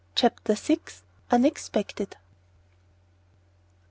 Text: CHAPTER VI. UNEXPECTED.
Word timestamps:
CHAPTER 0.15 0.55
VI. 0.55 0.79
UNEXPECTED. 1.31 2.17